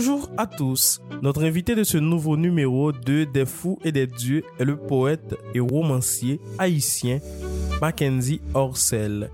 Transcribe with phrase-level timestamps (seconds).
[0.00, 1.00] Bonjour à tous.
[1.22, 5.34] Notre invité de ce nouveau numéro de Des fous et des dieux est le poète
[5.54, 7.18] et romancier haïtien
[7.80, 9.28] Mackenzie Orcel.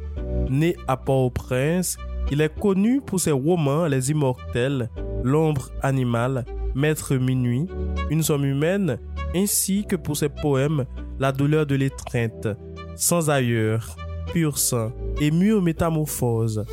[0.49, 1.99] Né à Port-au-Prince,
[2.33, 4.89] il est connu pour ses romans Les Immortels,
[5.23, 7.67] L'ombre animale, Maître minuit,
[8.09, 8.99] Une somme humaine,
[9.37, 10.87] ainsi que pour ses poèmes
[11.19, 12.49] La douleur de l'étreinte,
[12.97, 13.97] Sans ailleurs,
[14.33, 16.65] Pur sang et métamorphose.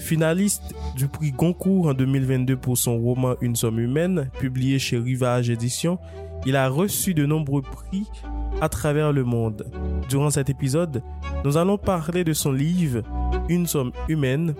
[0.00, 5.50] Finaliste du prix Goncourt en 2022 pour son roman Une somme humaine, publié chez Rivage
[5.50, 5.98] Éditions,
[6.46, 8.06] il a reçu de nombreux prix
[8.60, 9.66] à travers le monde.
[10.08, 11.02] Durant cet épisode,
[11.44, 13.02] nous allons parler de son livre
[13.48, 14.54] Une somme humaine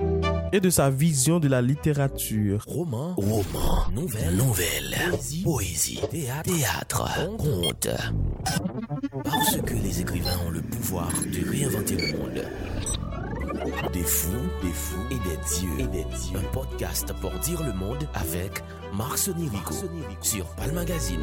[0.52, 2.64] et de sa vision de la littérature.
[2.66, 4.96] Roman, roman, nouvelle, nouvelle,
[5.44, 7.88] poésie, théâtre, conte.
[9.24, 12.44] Parce que les écrivains ont le pouvoir de réinventer le monde.
[13.60, 14.30] Des fous,
[14.62, 15.80] des fous et des dieux.
[15.80, 16.38] Et des dieux.
[16.38, 18.62] Un podcast pour dire le monde avec
[18.96, 19.74] Marc Sonirico
[20.22, 21.20] sur Palm Magazine.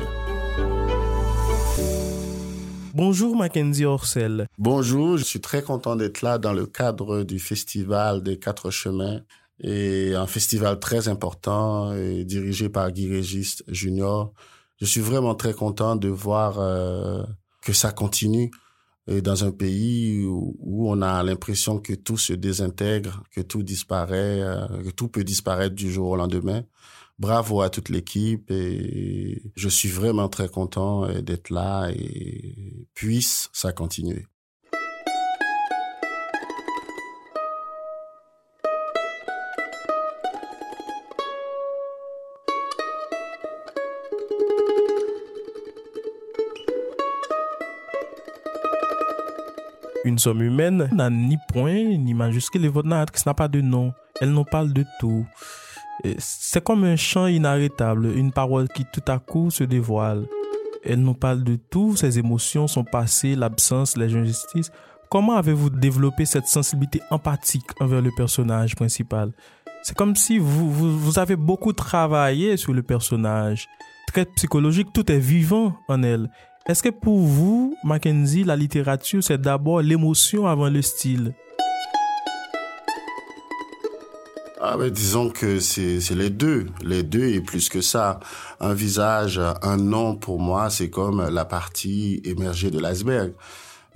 [2.94, 4.46] Bonjour Mackenzie Orcel.
[4.60, 9.22] Bonjour, je suis très content d'être là dans le cadre du festival des Quatre Chemins
[9.60, 14.32] et un festival très important et dirigé par Guy Régis Junior.
[14.80, 17.24] Je suis vraiment très content de voir euh,
[17.64, 18.52] que ça continue
[19.08, 24.42] dans un pays où, où on a l'impression que tout se désintègre, que tout disparaît,
[24.42, 26.64] euh, que tout peut disparaître du jour au lendemain.
[27.20, 33.50] Bravo à toute l'équipe et je suis vraiment très content euh, d'être là et puisse
[33.54, 34.28] ça continuer.
[50.08, 53.92] Une somme humaine n'a ni point ni majuscule et votre narratrice n'a pas de nom.
[54.22, 55.26] Elle nous parle de tout.
[56.18, 60.26] C'est comme un chant inarrêtable, une parole qui tout à coup se dévoile.
[60.86, 64.72] Elle nous parle de tout, ses émotions, son passé, l'absence, les injustices.
[65.10, 69.34] Comment avez-vous développé cette sensibilité empathique envers le personnage principal?
[69.84, 73.68] C'est comme si vous, vous, vous avez beaucoup travaillé sur le personnage.
[74.08, 76.30] Très psychologique, tout est vivant en elle.
[76.68, 81.34] Est-ce que pour vous, Mackenzie, la littérature, c'est d'abord l'émotion avant le style?
[84.60, 88.20] Ah ben disons que c'est les deux, les deux et plus que ça.
[88.60, 93.32] Un visage, un nom pour moi, c'est comme la partie émergée de l'iceberg.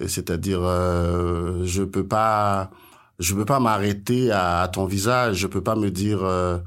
[0.08, 2.72] C'est-à-dire, euh, je peux pas,
[3.20, 5.36] je peux pas m'arrêter à, à ton visage.
[5.36, 6.60] Je peux pas me dire, euh,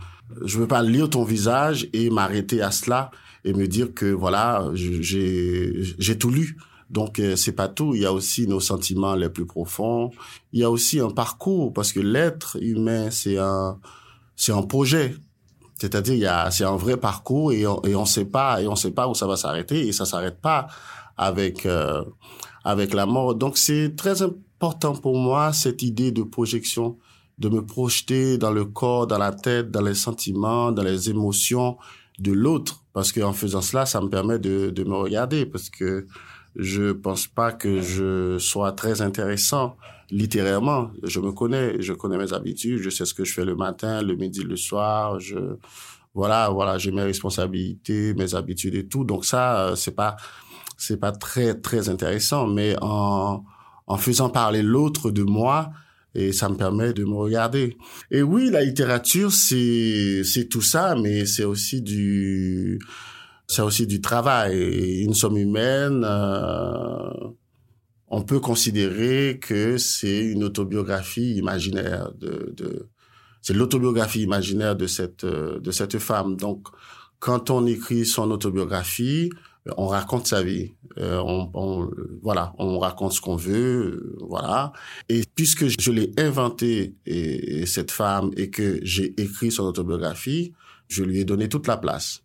[0.45, 3.11] je peux pas lire ton visage et m'arrêter à cela
[3.45, 6.57] et me dire que voilà, j'ai tout lu.
[6.91, 7.95] Donc euh, c'est pas tout.
[7.95, 10.11] Il y a aussi nos sentiments les plus profonds.
[10.53, 13.79] Il y a aussi un parcours parce que l'être humain c'est un
[14.37, 15.15] c'est un projet.
[15.77, 18.69] C'est-à-dire il y a c'est un vrai parcours et on, et on sait pas et
[18.69, 20.69] on sait pas où ça va s'arrêter et ça s'arrête pas
[21.17, 22.05] avec euh,
[22.65, 23.35] avec la mort.
[23.35, 26.99] Donc c'est très important pour moi cette idée de projection,
[27.39, 31.77] de me projeter dans le corps, dans la tête, dans les sentiments, dans les émotions
[32.19, 35.71] de l'autre parce que en faisant cela, ça me permet de de me regarder parce
[35.71, 36.07] que
[36.57, 39.77] je pense pas que je sois très intéressant
[40.11, 40.91] littérairement.
[41.03, 44.03] Je me connais, je connais mes habitudes, je sais ce que je fais le matin,
[44.03, 45.19] le midi, le soir.
[45.19, 45.57] Je
[46.15, 49.05] voilà, voilà, j'ai mes responsabilités, mes habitudes et tout.
[49.05, 50.17] Donc ça, euh, c'est pas
[50.77, 53.45] c'est pas très très intéressant, mais en
[53.87, 55.71] en faisant parler l'autre de moi,
[56.15, 57.77] et ça me permet de me regarder.
[58.11, 62.79] Et oui, la littérature, c'est c'est tout ça, mais c'est aussi du
[63.47, 65.03] c'est aussi du travail.
[65.03, 67.11] Une somme humaine, euh,
[68.09, 72.89] on peut considérer que c'est une autobiographie imaginaire de, de
[73.43, 76.37] c'est l'autobiographie imaginaire de cette de cette femme.
[76.37, 76.69] Donc,
[77.19, 79.31] quand on écrit son autobiographie,
[79.77, 80.73] on raconte sa vie.
[80.99, 81.91] Euh, on, on-
[82.23, 83.55] voilà, on raconte ce qu'on veut,
[83.87, 84.73] euh, voilà.
[85.09, 90.53] Et puisque je l'ai inventé et, et cette femme et que j'ai écrit son autobiographie,
[90.89, 92.21] je lui ai donné toute la place.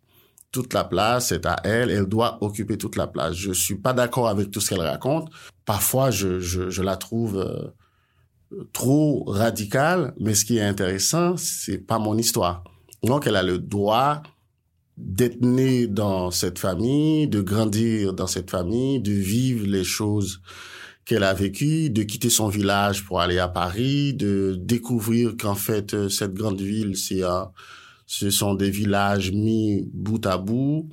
[0.52, 1.90] Toute la place, c'est à elle.
[1.90, 3.34] Elle doit occuper toute la place.
[3.36, 5.30] Je suis pas d'accord avec tout ce qu'elle raconte.
[5.64, 7.70] Parfois, je, je, je la trouve euh,
[8.72, 10.12] trop radicale.
[10.18, 12.64] Mais ce qui est intéressant, c'est pas mon histoire.
[13.02, 14.22] Donc, elle a le droit
[15.00, 20.40] d'être née dans cette famille, de grandir dans cette famille, de vivre les choses
[21.04, 25.94] qu'elle a vécues, de quitter son village pour aller à Paris, de découvrir qu'en fait,
[25.94, 27.50] euh, cette grande ville, c'est un,
[28.06, 30.88] ce sont des villages mis bout à bout.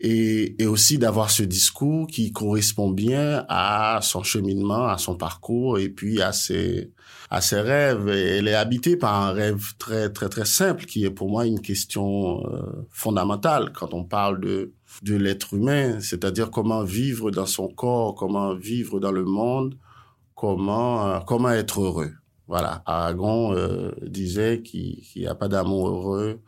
[0.00, 5.78] et, et aussi d'avoir ce discours qui correspond bien à son cheminement, à son parcours
[5.78, 6.90] et puis à ses
[7.34, 8.08] à ses rêves.
[8.08, 11.60] Elle est habitée par un rêve très très très simple qui est pour moi une
[11.60, 14.72] question euh, fondamentale quand on parle de
[15.02, 19.76] de l'être humain, c'est-à-dire comment vivre dans son corps, comment vivre dans le monde,
[20.36, 22.12] comment euh, comment être heureux.
[22.46, 26.40] Voilà, Aragon euh, disait qu'il n'y a pas d'amour heureux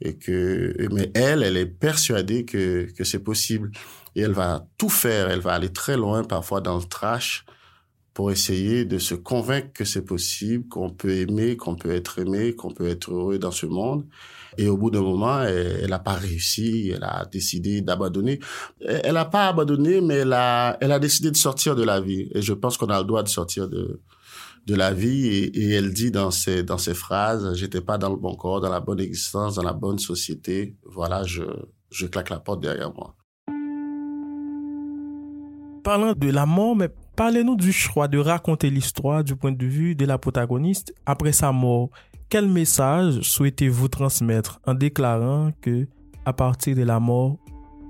[0.00, 3.72] et que mais elle elle est persuadée que que c'est possible
[4.14, 7.44] et elle va tout faire elle va aller très loin parfois dans le trash
[8.14, 12.54] pour essayer de se convaincre que c'est possible qu'on peut aimer qu'on peut être aimé
[12.54, 14.04] qu'on peut être heureux dans ce monde.
[14.58, 18.40] Et au bout d'un moment elle, n'a pas réussi elle a décidé d'abandonner.
[18.80, 22.28] Elle a pas abandonné mais elle a elle a décidé de sortir de la vie.
[22.34, 24.00] Et je pense qu'on a le droit de sortir de
[24.66, 25.26] de la vie.
[25.26, 28.70] Et, elle dit dans ses dans ses phrases j'étais pas dans le bon corps dans
[28.70, 30.76] la bonne existence dans la bonne société.
[30.84, 31.44] Voilà je
[31.90, 33.14] je claque la porte derrière moi
[35.80, 36.88] parlant de la mort mais
[37.20, 41.52] parlez-nous du choix de raconter l'histoire du point de vue de la protagoniste après sa
[41.52, 41.90] mort.
[42.30, 45.86] Quel message souhaitez-vous transmettre en déclarant que
[46.24, 47.36] à partir de la mort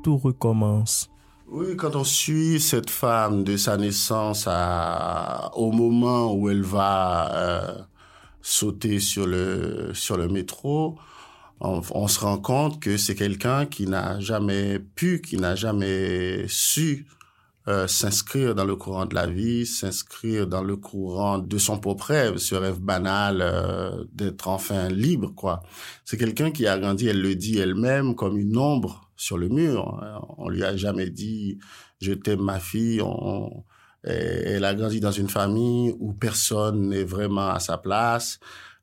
[0.03, 1.09] tout recommence?
[1.47, 7.79] Oui, quand on suit cette femme de sa naissance au moment où elle va euh,
[8.43, 10.99] sauter sur le sur le métro,
[11.61, 17.06] on se rend compte que c'est quelqu'un qui n'a jamais pu, qui n'a jamais su
[17.69, 22.07] euh, s'inscrire dans le courant de la vie, s'inscrire dans le courant de son propre
[22.07, 25.62] rêve, ce rêve banal euh, d'être enfin libre, quoi.
[26.05, 30.01] C'est quelqu'un qui a grandi, elle le dit elle-même, comme une ombre sur le mur.
[30.39, 31.59] On lui a jamais dit
[32.01, 33.03] je t'aime ma fille.
[33.03, 33.65] On,
[34.03, 38.41] elle a grandi dans une famille où personne n'est vraiment à sa place.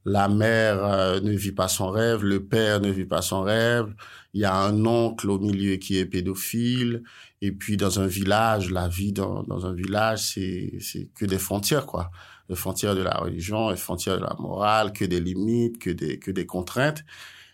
[0.09, 3.93] La mère euh, ne vit pas son rêve, le père ne vit pas son rêve.
[4.33, 7.03] Il y a un oncle au milieu qui est pédophile.
[7.41, 11.37] Et puis dans un village, la vie dans, dans un village, c'est c'est que des
[11.37, 12.09] frontières quoi,
[12.47, 16.19] des frontières de la religion, des frontières de la morale, que des limites, que des
[16.19, 17.03] que des contraintes.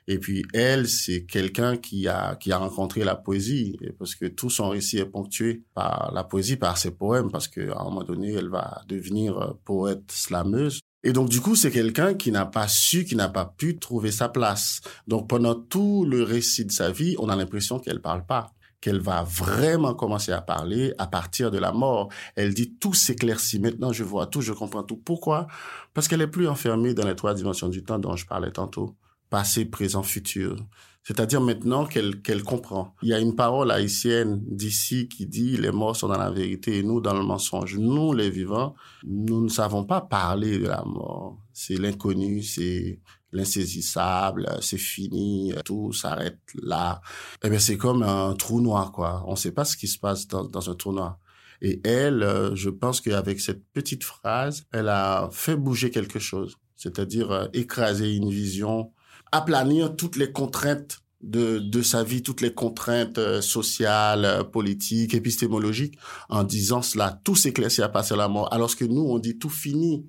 [0.07, 4.51] Et puis elle, c'est quelqu'un qui a qui a rencontré la poésie parce que tout
[4.51, 8.03] son récit est ponctué par la poésie, par ses poèmes, parce que à un moment
[8.03, 10.81] donné, elle va devenir euh, poète slameuse.
[11.03, 14.11] Et donc du coup, c'est quelqu'un qui n'a pas su, qui n'a pas pu trouver
[14.11, 14.81] sa place.
[15.07, 18.51] Donc pendant tout le récit de sa vie, on a l'impression qu'elle parle pas
[18.83, 22.09] qu'elle va vraiment commencer à parler à partir de la mort.
[22.35, 23.59] Elle dit tout s'éclaircit.
[23.59, 24.97] Maintenant, je vois tout, je comprends tout.
[24.97, 25.47] Pourquoi?
[25.93, 28.97] Parce qu'elle est plus enfermée dans les trois dimensions du temps dont je parlais tantôt
[29.33, 30.55] passé, présent, futur.
[31.01, 32.93] C'est-à-dire maintenant qu'elle qu'elle comprend.
[33.01, 36.77] Il y a une parole haïtienne d'ici qui dit les morts sont dans la vérité
[36.77, 37.79] et nous dans le mensonge.
[37.79, 41.39] Nous, les vivants, nous ne savons pas parler de la mort.
[41.51, 42.99] C'est l'inconnu, c'est
[43.31, 47.01] l'insaisissable, c'est fini, tout s'arrête là.
[47.43, 49.23] Eh bien, c'est comme un trou noir, quoi.
[49.25, 51.17] On ne sait pas ce qui se passe dans, dans un trou noir.
[51.63, 56.55] Et elle, euh, je pense qu'avec cette petite phrase, elle a fait bouger quelque chose.
[56.75, 58.91] C'est-à-dire euh, écraser une vision
[59.33, 65.13] aplanir toutes les contraintes de, de sa vie, toutes les contraintes euh, sociales, euh, politiques,
[65.13, 65.97] épistémologiques,
[66.29, 69.49] en disant cela, tout s'éclaircit à passer la mort, alors que nous, on dit tout
[69.49, 70.05] fini.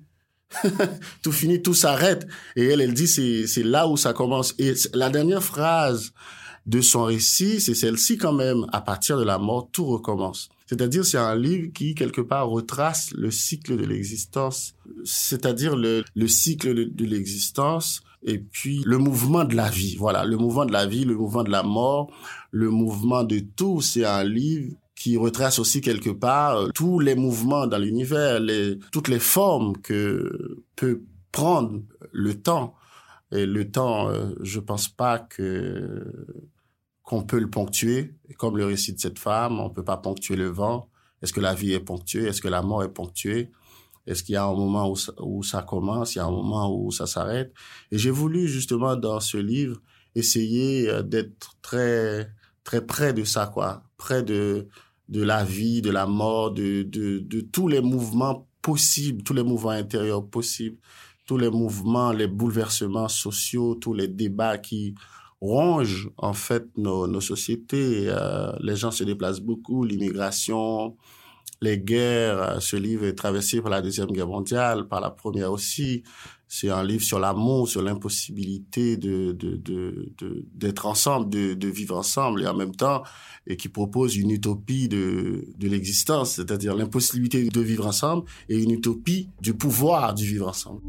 [1.23, 2.27] tout fini, tout s'arrête.
[2.55, 4.53] Et elle, elle dit, c'est, c'est là où ça commence.
[4.59, 6.11] Et la dernière phrase
[6.65, 10.49] de son récit, c'est celle-ci quand même, à partir de la mort, tout recommence.
[10.67, 14.73] C'est-à-dire, c'est un livre qui, quelque part, retrace le cycle de l'existence,
[15.03, 19.95] c'est-à-dire le, le cycle de l'existence et puis le mouvement de la vie.
[19.97, 22.11] Voilà, le mouvement de la vie, le mouvement de la mort,
[22.51, 23.81] le mouvement de tout.
[23.81, 28.39] C'est un livre qui retrace aussi quelque part euh, tous les mouvements dans l'univers,
[28.91, 31.81] toutes les formes que peut prendre
[32.11, 32.75] le temps.
[33.31, 38.15] Et le temps, euh, je pense pas qu'on peut le ponctuer.
[38.37, 40.89] Comme le récit de cette femme, on peut pas ponctuer le vent.
[41.21, 42.25] Est-ce que la vie est ponctuée?
[42.25, 43.51] Est-ce que la mort est ponctuée?
[44.07, 46.91] Est-ce qu'il y a un moment où ça, commence, il y a un moment où
[46.91, 47.53] ça s'arrête?
[47.91, 49.81] Et j'ai voulu justement dans ce livre
[50.15, 52.29] essayer euh, d'être très
[52.63, 54.67] très près de ça, quoi, près de
[55.09, 59.43] de la vie, de la mort, de de, de tous les mouvements possibles, tous les
[59.43, 60.77] mouvements intérieurs possibles,
[61.25, 64.95] tous les mouvements, les bouleversements sociaux, tous les débats qui
[65.41, 68.05] rongent en fait nos, nos sociétés.
[68.07, 70.95] Euh, les gens se déplacent beaucoup, l'immigration,
[71.65, 72.41] les guerres.
[72.41, 76.03] Euh, ce livre est traversé par la Deuxième Guerre mondiale, par la Première aussi.
[76.47, 79.35] C'est un livre sur l'amour, sur l'impossibilité de,
[80.53, 83.01] d'être ensemble, de, de vivre ensemble et en même temps,
[83.47, 88.71] et qui propose une utopie de, de l'existence, c'est-à-dire l'impossibilité de vivre ensemble et une
[88.71, 90.81] utopie du pouvoir du vivre ensemble.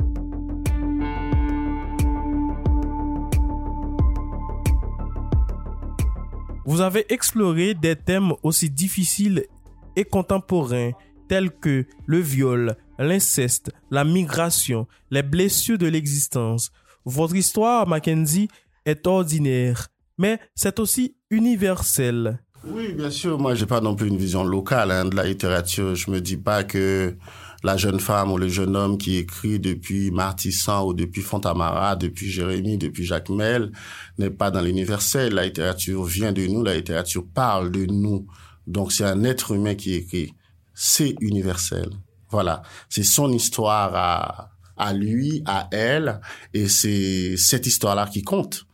[6.67, 9.47] Vous avez exploré des thèmes aussi difficiles
[9.97, 10.93] et contemporains
[11.29, 16.71] tels que le viol, l'inceste, la migration, les blessures de l'existence.
[17.05, 18.49] Votre histoire, Mackenzie,
[18.85, 19.89] est ordinaire,
[20.19, 22.39] mais c'est aussi universel.
[22.69, 23.39] Oui, bien sûr.
[23.39, 25.95] Moi, j'ai pas non plus une vision locale hein, de la littérature.
[25.95, 27.17] Je me dis pas que
[27.63, 32.29] la jeune femme ou le jeune homme qui écrit depuis Martissan ou depuis Fontamara, depuis
[32.29, 33.71] Jérémie, depuis Jacques Mel,
[34.19, 35.35] n'est pas dans l'universel.
[35.35, 38.27] La littérature vient de nous, la littérature parle de nous.
[38.67, 40.33] Donc, c'est un être humain qui écrit.
[40.75, 41.91] C'est universel.
[42.31, 42.63] Voilà.
[42.89, 46.21] C'est son histoire à, à lui, à elle,
[46.53, 48.67] et c'est cette histoire-là qui compte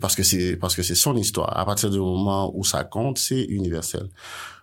[0.00, 1.56] parce que c'est parce que c'est son histoire.
[1.56, 4.08] À partir du moment où ça compte, c'est universel.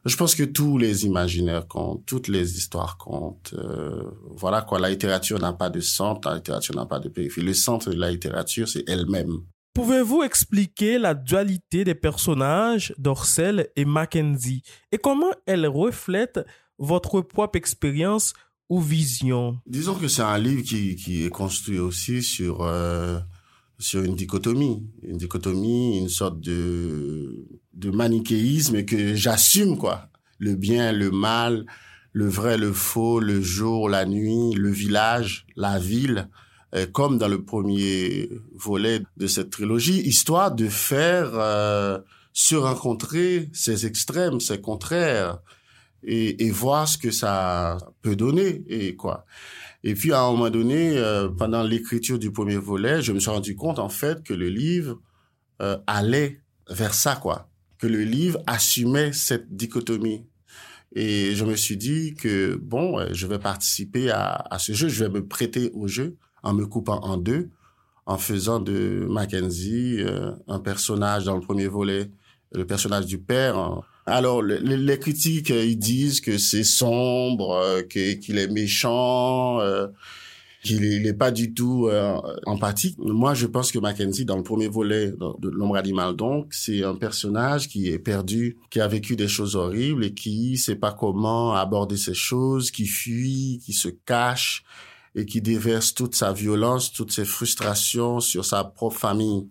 [0.06, 3.54] Je pense que tous les imaginaires comptent, toutes les histoires comptent.
[3.54, 4.80] Euh, voilà quoi.
[4.80, 7.46] La littérature n'a pas de centre, la littérature n'a pas de périphérie.
[7.48, 9.42] Le centre de la littérature, c'est elle-même.
[9.74, 14.64] Pouvez-vous expliquer la dualité des personnages d'Orcel et Mackenzie?
[14.92, 16.42] Et comment elle reflète
[16.78, 18.34] votre propre expérience
[18.68, 19.60] ou vision?
[19.66, 23.18] Disons que c'est un livre qui, est construit aussi sur euh,
[23.80, 30.10] sur une dichotomie, une dichotomie, une sorte de, de manichéisme que j'assume, quoi.
[30.38, 31.66] Le bien, le mal,
[32.12, 36.30] le vrai, le faux, le jour, la nuit, le village, la ville,
[36.94, 42.00] comme dans le premier volet de cette trilogie, histoire de faire euh,
[42.34, 45.40] se rencontrer ces extrêmes, ces contraires,
[46.04, 49.26] et, et voir ce que ça peut donner, et quoi.
[49.84, 53.30] Et puis, à un moment donné, euh, pendant l'écriture du premier volet, je me suis
[53.32, 55.00] rendu compte, en fait, que le livre
[55.62, 57.50] euh, allait vers ça, quoi.
[57.80, 60.26] Que le livre assumait cette dichotomie.
[60.94, 64.88] Et je me suis dit que, bon, euh, je vais participer à, à ce jeu,
[64.88, 67.50] je vais me prêter au jeu en me coupant en deux,
[68.06, 70.00] en faisant de Mackenzie
[70.48, 72.10] un personnage dans le premier volet,
[72.52, 78.38] le personnage du père, alors, les, critiques, euh, ils disent que c'est sombre, euh, qu'il
[78.38, 79.88] est méchant, euh,
[80.64, 81.90] qu'il n'est pas du tout
[82.46, 82.96] empathique.
[83.00, 86.94] Moi, je pense que Mackenzie, dans le premier volet de L'ombre animale, donc, c'est un
[86.94, 91.56] personnage qui est perdu, qui a vécu des choses horribles et qui sait pas comment
[91.56, 94.64] aborder ces choses, qui fuit, qui se cache
[95.16, 99.48] et qui déverse toute sa violence, toutes ses frustrations sur sa propre famille.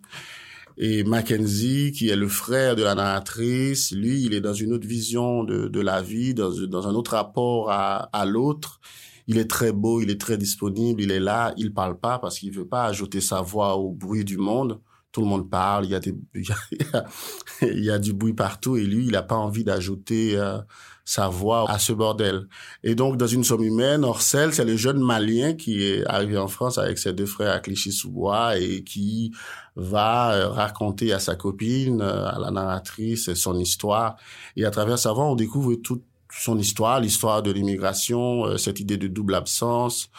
[0.82, 4.86] Et Mackenzie, qui est le frère de la narratrice, lui, il est dans une autre
[4.86, 8.80] vision de, de la vie, dans, dans un autre rapport à, à l'autre.
[9.26, 12.38] Il est très beau, il est très disponible, il est là, il parle pas parce
[12.38, 14.80] qu'il veut pas ajouter sa voix au bruit du monde.
[15.12, 16.14] Tout le monde parle, il y a, des,
[17.62, 20.58] il y a, du bruit partout et lui, il n'a pas envie d'ajouter euh,
[21.04, 22.46] sa voix à ce bordel.
[22.84, 26.48] Et donc, dans une somme humaine, Orcel, c'est le jeune Malien qui est arrivé en
[26.48, 29.32] France avec ses deux frères à Clichy-sous-Bois et qui
[29.76, 34.16] va euh, raconter à sa copine, euh, à la narratrice, son histoire.
[34.56, 38.80] Et à travers sa voix, on découvre toute son histoire, l'histoire de l'immigration, euh, cette
[38.80, 40.10] idée de double absence,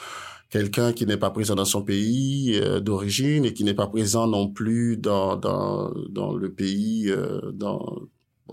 [0.50, 4.50] quelqu'un qui n'est pas présent dans son pays d'origine et qui n'est pas présent non
[4.50, 7.10] plus dans dans, dans le pays
[7.54, 8.02] dans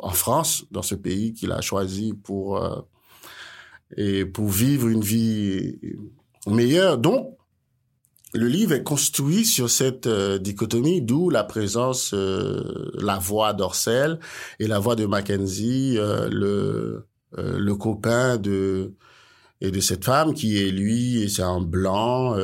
[0.03, 2.61] en France, dans ce pays qu'il a choisi pour
[3.97, 5.79] et pour vivre une vie
[6.47, 6.99] meilleure.
[6.99, 7.39] Donc
[8.35, 14.19] le livre est construit sur cette euh, dichotomie, d'où la présence, euh, la voix d'Orcel
[14.61, 18.95] et la voix de Mackenzie, euh, le, le copain de
[19.61, 22.37] et de cette femme qui est lui, c'est un blanc,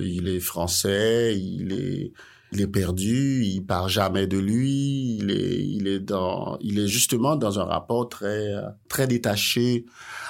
[0.00, 2.12] il est français, il est
[2.52, 6.88] il est perdu, il part jamais de lui, il est il est dans il est
[6.88, 8.54] justement dans un rapport très
[8.88, 9.86] très détaché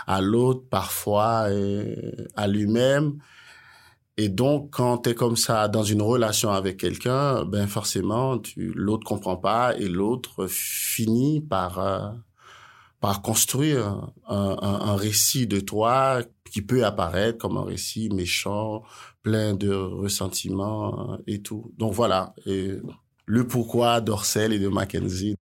[0.07, 3.19] à l'autre parfois et à lui-même.
[4.19, 8.73] Et donc, quand tu es comme ça dans une relation avec quelqu'un, ben forcément, tu
[8.75, 12.11] l'autre comprend pas et l'autre finit par euh,
[13.01, 18.85] par construire un, récit de toi qui peut apparaître comme un récit méchant,
[19.23, 21.73] plein de ressentiments et tout.
[21.79, 25.37] Donc voilà, le pourquoi d'Orcel et de Mackenzie.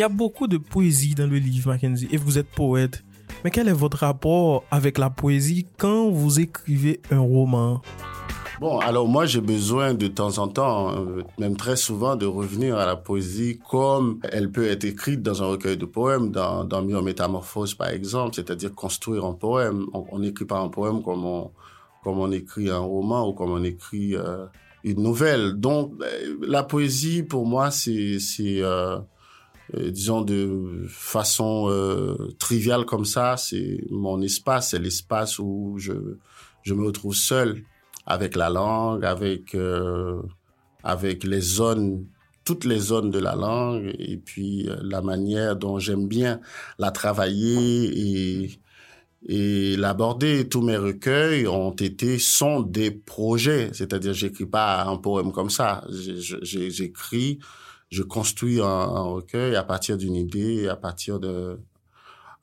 [0.00, 3.04] Y a beaucoup de poésie dans le livre, Mackenzie, et vous êtes poète.
[3.44, 7.82] Mais quel est votre rapport avec la poésie quand vous écrivez un roman?
[8.60, 12.76] Bon, alors moi j'ai besoin de temps en temps, euh, même très souvent, de revenir
[12.76, 16.82] à la poésie comme elle peut être écrite dans un recueil de poèmes, dans, dans
[16.82, 19.86] Métamorphose par exemple, c'est-à-dire construire un poème.
[19.92, 21.50] On n'écrit pas un poème comme on,
[22.02, 24.46] comme on écrit un roman ou comme on écrit euh,
[24.84, 25.54] une nouvelle.
[25.54, 26.08] Donc, ben,
[26.46, 28.98] la poésie, pour moi, c'est, euh,
[29.74, 31.68] euh, disons, de façon
[32.38, 35.92] triviale comme ça, c'est mon espace, c'est l'espace où je,
[36.62, 37.62] je me retrouve seul
[38.06, 39.56] avec la langue, avec,
[40.82, 42.06] avec les zones
[42.42, 46.40] toutes les zones de la langue et puis la manière dont j'aime bien
[46.78, 48.60] la travailler et
[49.26, 50.48] et l'aborder.
[50.48, 53.70] Tous mes recueils ont été, sont des projets.
[53.72, 55.84] C'est-à-dire, j'écris pas un poème comme ça.
[55.90, 57.38] J'écris,
[57.90, 61.58] je construis un, recueil à partir d'une idée, à partir de,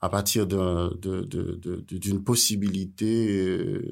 [0.00, 3.82] à partir d'une de, de, possibilité euh,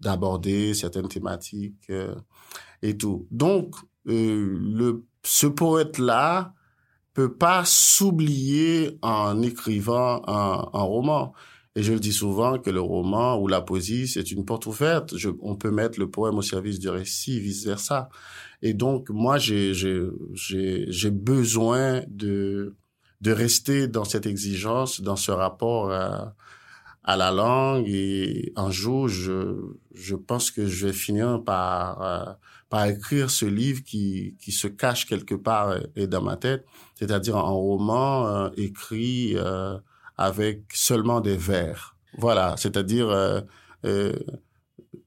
[0.00, 2.14] d'aborder certaines thématiques euh,
[2.82, 3.26] et tout.
[3.30, 3.74] Donc,
[4.08, 6.54] euh, ce poète-là
[7.14, 11.34] peut pas s'oublier en écrivant un roman.
[11.80, 15.16] Et je le dis souvent que le roman ou la poésie, c'est une porte ouverte.
[15.16, 18.10] Je, on peut mettre le poème au service du récit, vice versa.
[18.60, 19.72] Et donc, moi, j'ai,
[21.10, 22.76] besoin de,
[23.22, 26.34] de rester dans cette exigence, dans ce rapport à,
[27.02, 27.88] à la langue.
[27.88, 29.56] Et un jour, je,
[29.94, 32.32] je pense que je vais finir par, euh,
[32.68, 36.66] par écrire ce livre qui, qui se cache quelque part et dans ma tête,
[36.98, 39.78] c'est-à-dire un roman euh, écrit euh,
[40.20, 41.96] avec seulement des vers.
[42.18, 43.40] Voilà, c'est-à-dire euh,
[43.86, 44.12] euh,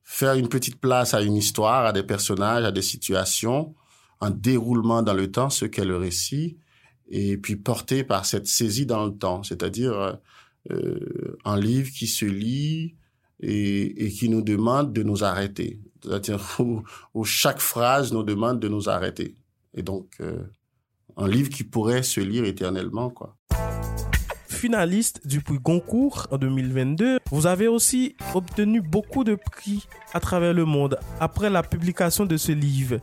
[0.03, 3.75] faire une petite place à une histoire, à des personnages, à des situations,
[4.21, 6.57] un déroulement dans le temps, ce qu'est le récit,
[7.09, 10.17] et puis porté par cette saisie dans le temps, c'est-à-dire
[10.71, 12.95] euh, un livre qui se lit
[13.39, 16.81] et, qui nous demande de nous arrêter, c'est-à-dire où,
[17.13, 19.35] où, chaque phrase nous demande de nous arrêter.
[19.75, 20.17] Et donc,
[21.17, 23.37] un livre qui pourrait se lire éternellement, quoi
[24.63, 27.19] finaliste du prix Goncourt en 2022.
[27.31, 32.37] Vous avez aussi obtenu beaucoup de prix à travers le monde après la publication de
[32.37, 32.99] ce livre.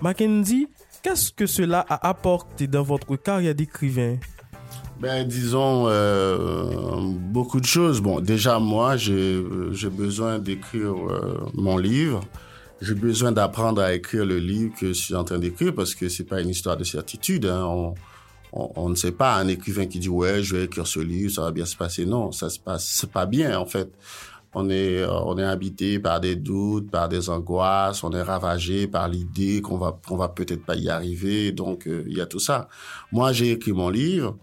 [0.00, 0.68] Mackenzie,
[1.02, 4.16] qu'est-ce que cela a apporté dans votre carrière d'écrivain?
[4.98, 8.00] Ben, disons euh, beaucoup de choses.
[8.00, 9.42] Bon, déjà moi, j'ai
[9.90, 12.22] besoin d'écrire euh, mon livre.
[12.80, 16.08] J'ai besoin d'apprendre à écrire le livre que je suis en train d'écrire parce que
[16.08, 17.44] c'est pas une histoire de certitude.
[17.44, 17.92] Hein
[18.88, 21.50] ne sait pas un écrivain qui dit ouais je vais écrire ce livre ça va
[21.50, 22.06] bien se passer.
[22.06, 23.90] Non ça se passe pas bien en fait.
[24.54, 28.86] On est euh, on est habité par des doutes par des angoisses on est ravagé
[28.86, 31.52] par l'idée qu'on va qu'on va peut-être pas y arriver.
[31.52, 32.68] Donc euh, il y a tout ça.
[33.12, 34.36] Moi j'ai écrit mon livre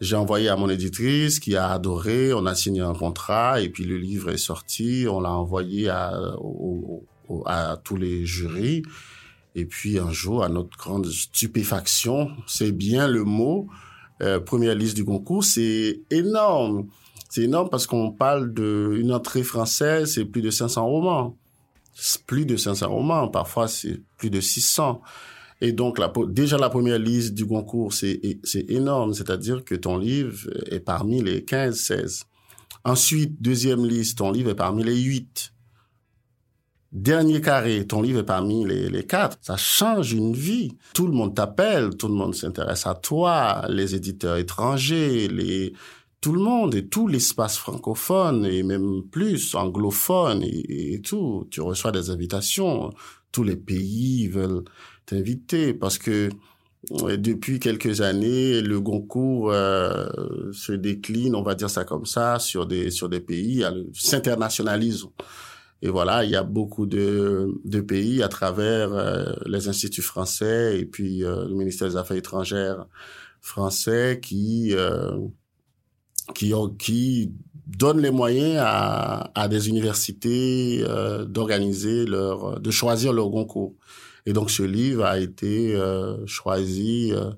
[0.00, 3.84] j'ai envoyé à mon éditrice qui a adoré on a signé un contrat et puis
[3.84, 5.06] le livre est sorti.
[5.08, 6.18] On l'a envoyé à,
[7.46, 8.82] à tous les jurys
[9.54, 13.68] et puis un jour, à notre grande stupéfaction, c'est bien le mot,
[14.22, 16.86] euh, première liste du concours, c'est énorme.
[17.28, 21.36] C'est énorme parce qu'on parle d'une entrée française, c'est plus de 500 romans.
[22.26, 25.00] Plus de 500 romans, parfois c'est plus de 600.
[25.60, 28.20] Et donc, déjà la première liste du concours, c'est
[28.68, 32.24] énorme, c'est-à-dire que ton livre est parmi les 15-16.
[32.84, 35.52] Ensuite, deuxième liste, ton livre est parmi les 8.
[36.92, 39.38] Dernier carré, ton livre est parmi les, quatre.
[39.42, 40.72] Ça change une vie.
[40.92, 45.72] Tout le monde t'appelle, tout le monde s'intéresse à toi, les éditeurs étrangers, les,
[46.20, 51.46] tout le monde et tout l'espace francophone et même plus anglophone et, tout.
[51.52, 52.90] Tu reçois des invitations.
[53.30, 54.64] Tous les pays veulent
[55.06, 56.28] t'inviter parce que
[57.02, 60.08] euh, depuis quelques années, le Goncourt euh,
[60.52, 65.06] se décline, on va dire ça comme ça, sur des sur des pays, s'internationalise.
[65.82, 70.78] Et voilà, il y a beaucoup de, de pays à travers euh, les instituts français
[70.78, 72.86] et puis euh, le ministère des Affaires étrangères
[73.40, 75.18] français qui euh,
[76.34, 77.32] qui ont, qui
[77.66, 80.84] donnent les moyens à, à des universités
[81.26, 83.74] d'organiser leur de choisir leur concours.
[84.26, 85.76] Et donc ce livre a été
[86.26, 87.32] choisi bon,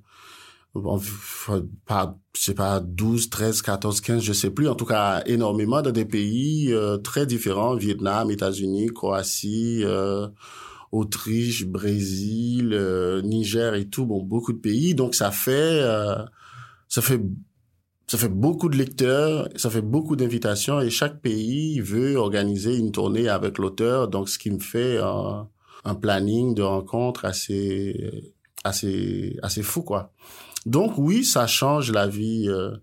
[1.86, 4.68] pas, c'est pas 12, 13, 14, 15, je sais plus.
[4.68, 7.76] En tout cas, énormément dans des pays euh, très différents.
[7.76, 10.28] Vietnam, États-Unis, Croatie, euh,
[10.90, 14.06] Autriche, Brésil, euh, Niger et tout.
[14.06, 14.94] Bon, beaucoup de pays.
[14.94, 15.82] Donc, ça fait,
[16.88, 17.20] ça fait,
[18.06, 22.92] ça fait beaucoup de lecteurs, ça fait beaucoup d'invitations et chaque pays veut organiser une
[22.92, 24.08] tournée avec l'auteur.
[24.08, 28.32] Donc, ce qui me fait un planning de rencontres assez,
[28.64, 30.12] assez, assez fou, quoi.
[30.66, 32.76] Donc oui, ça change la vie euh,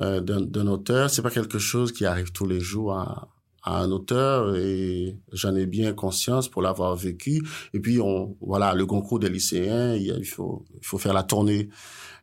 [0.00, 1.10] euh, d'un auteur.
[1.10, 3.28] C'est pas quelque chose qui arrive tous les jours à,
[3.62, 7.42] à un auteur et j'en ai bien conscience pour l'avoir vécu.
[7.74, 11.68] Et puis, on, voilà, le concours des lycéens, il faut, il faut faire la tournée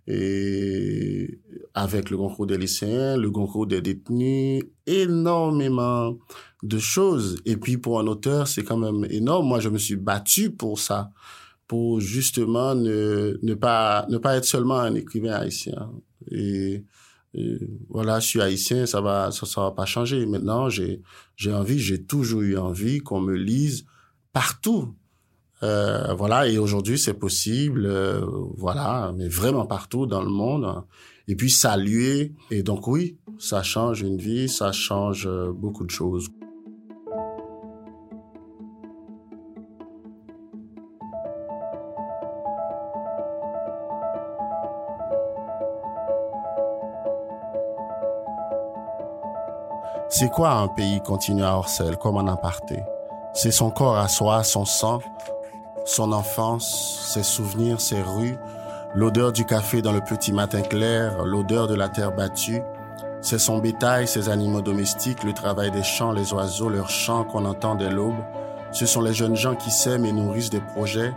[0.07, 1.39] et
[1.73, 6.17] avec le concours des lycéens, le concours des détenus, énormément
[6.63, 7.41] de choses.
[7.45, 9.47] Et puis pour un auteur, c'est quand même énorme.
[9.47, 11.12] Moi, je me suis battu pour ça,
[11.67, 15.91] pour justement ne, ne pas ne pas être seulement un écrivain haïtien.
[16.32, 16.84] Et,
[17.89, 20.25] voilà, je suis haïtien, ça va ça, ça va pas changer.
[20.25, 21.01] Maintenant, j'ai
[21.36, 23.86] j'ai envie, j'ai toujours eu envie qu'on me lise
[24.34, 24.95] partout
[25.63, 28.21] euh, voilà, et aujourd'hui c'est possible, euh,
[28.58, 30.84] voilà, mais vraiment partout dans le monde.
[31.27, 35.91] Et puis saluer, et donc oui, ça change une vie, ça change euh, beaucoup de
[35.91, 36.30] choses.
[50.10, 52.82] C'est quoi un pays continu à Orcel, comme en aparté?
[53.34, 55.00] C'est son corps à soi, son sang,
[55.84, 58.38] son enfance, ses souvenirs, ses rues,
[58.96, 62.62] l'odeur du café dans le petit matin clair, l'odeur de la terre battue.
[63.20, 67.43] C'est son bétail, ses animaux domestiques, le travail des champs, les oiseaux, leurs chants qu'on
[67.43, 68.24] entend dès l'aube.
[68.72, 71.13] Ce sont les jeunes gens qui s'aiment et nourrissent des projets,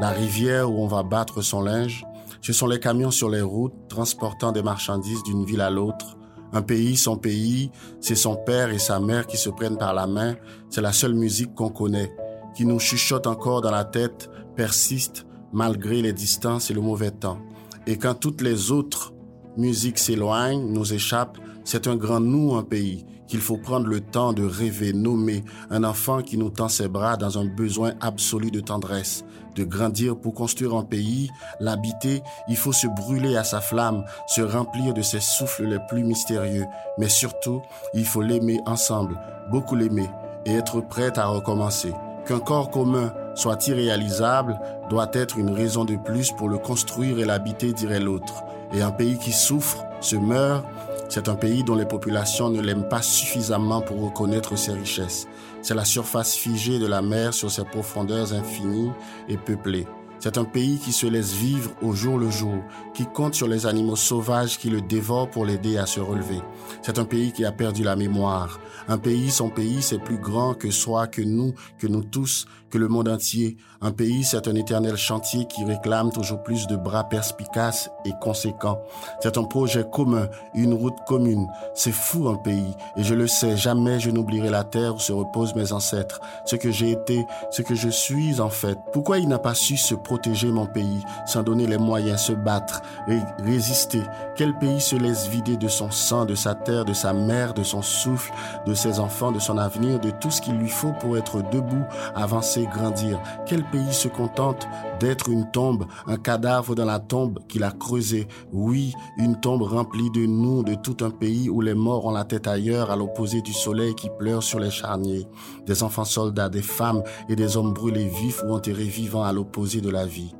[0.00, 2.04] la rivière où on va battre son linge.
[2.40, 6.16] Ce sont les camions sur les routes transportant des marchandises d'une ville à l'autre.
[6.52, 10.06] Un pays, son pays, c'est son père et sa mère qui se prennent par la
[10.06, 10.36] main.
[10.68, 12.12] C'est la seule musique qu'on connaît
[12.54, 17.38] qui nous chuchote encore dans la tête persiste malgré les distances et le mauvais temps.
[17.86, 19.11] Et quand toutes les autres
[19.56, 24.32] musiques s'éloignent, nous échappent, c'est un grand nous, un pays, qu'il faut prendre le temps
[24.32, 28.60] de rêver, nommer, un enfant qui nous tend ses bras dans un besoin absolu de
[28.60, 34.04] tendresse, de grandir pour construire un pays, l'habiter, il faut se brûler à sa flamme,
[34.26, 36.66] se remplir de ses souffles les plus mystérieux,
[36.98, 37.62] mais surtout,
[37.94, 39.18] il faut l'aimer ensemble,
[39.50, 40.10] beaucoup l'aimer,
[40.44, 41.92] et être prêt à recommencer.
[42.26, 44.58] Qu'un corps commun soit irréalisable
[44.90, 48.44] doit être une raison de plus pour le construire et l'habiter, dirait l'autre.
[48.74, 50.64] Et un pays qui souffre, se meurt,
[51.08, 55.26] c'est un pays dont les populations ne l'aiment pas suffisamment pour reconnaître ses richesses.
[55.60, 58.90] C'est la surface figée de la mer sur ses profondeurs infinies
[59.28, 59.86] et peuplées.
[60.22, 62.62] C'est un pays qui se laisse vivre au jour le jour,
[62.94, 66.40] qui compte sur les animaux sauvages qui le dévorent pour l'aider à se relever.
[66.82, 68.60] C'est un pays qui a perdu la mémoire.
[68.86, 72.78] Un pays, son pays, c'est plus grand que soi, que nous, que nous tous, que
[72.78, 73.56] le monde entier.
[73.80, 78.80] Un pays, c'est un éternel chantier qui réclame toujours plus de bras perspicaces et conséquents.
[79.20, 81.48] C'est un projet commun, une route commune.
[81.74, 85.12] C'est fou un pays, et je le sais, jamais je n'oublierai la terre où se
[85.12, 88.78] reposent mes ancêtres, ce que j'ai été, ce que je suis en fait.
[88.92, 92.82] Pourquoi il n'a pas su se protéger mon pays, sans donner les moyens, se battre,
[93.08, 94.02] et résister.
[94.36, 97.62] Quel pays se laisse vider de son sang, de sa terre, de sa mère, de
[97.62, 98.30] son souffle,
[98.66, 101.86] de ses enfants, de son avenir, de tout ce qu'il lui faut pour être debout,
[102.14, 103.18] avancer grandir?
[103.46, 104.68] Quel pays se contente
[105.02, 110.10] d'être une tombe, un cadavre dans la tombe qu'il a creusé Oui, une tombe remplie
[110.10, 113.42] de nous, de tout un pays où les morts ont la tête ailleurs, à l'opposé
[113.42, 115.26] du soleil qui pleure sur les charniers.
[115.66, 119.80] Des enfants soldats, des femmes et des hommes brûlés vifs ou enterrés vivants à l'opposé
[119.80, 120.36] de la vie.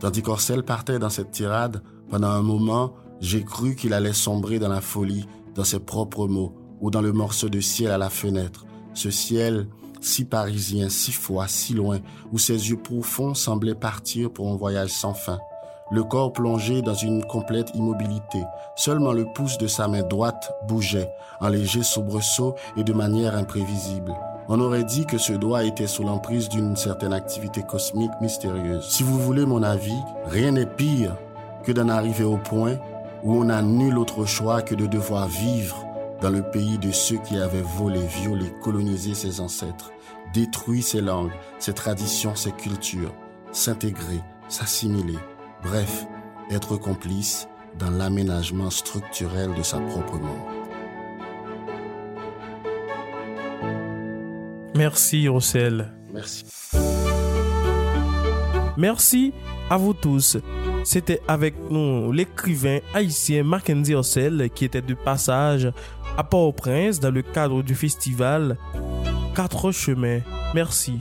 [0.00, 4.68] Tandis qu'Orcel partait dans cette tirade, pendant un moment, j'ai cru qu'il allait sombrer dans
[4.68, 8.66] la folie, dans ses propres mots, ou dans le morceau de ciel à la fenêtre.
[8.92, 9.66] Ce ciel
[10.00, 11.98] si parisien, si froid, si loin,
[12.32, 15.38] où ses yeux profonds semblaient partir pour un voyage sans fin.
[15.90, 18.42] Le corps plongé dans une complète immobilité.
[18.76, 24.14] Seulement le pouce de sa main droite bougeait, en léger soubresaut et de manière imprévisible.
[24.50, 28.86] On aurait dit que ce doigt était sous l'emprise d'une certaine activité cosmique mystérieuse.
[28.88, 31.16] Si vous voulez mon avis, rien n'est pire
[31.64, 32.76] que d'en arriver au point
[33.24, 35.84] où on n'a nul autre choix que de devoir vivre
[36.20, 39.92] dans le pays de ceux qui avaient volé, violé, colonisé ses ancêtres,
[40.32, 43.14] détruit ses langues, ses traditions, ses cultures,
[43.52, 45.18] s'intégrer, s'assimiler,
[45.62, 46.06] bref,
[46.50, 50.48] être complice dans l'aménagement structurel de sa propre mort.
[54.74, 55.92] Merci Rossel.
[56.12, 56.44] Merci.
[58.76, 59.32] Merci
[59.70, 60.38] à vous tous.
[60.84, 65.70] C'était avec nous l'écrivain haïtien Mackenzie Rossel qui était de passage
[66.18, 68.58] à Port-au-Prince dans le cadre du festival
[69.36, 70.20] Quatre chemins.
[70.52, 70.98] Merci.